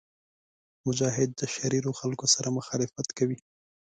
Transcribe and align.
مجاهد 0.85 1.29
د 1.35 1.41
شریرو 1.55 1.91
خلکو 1.99 2.25
سره 2.35 2.55
مخالفت 2.57 3.07
کوي. 3.17 3.37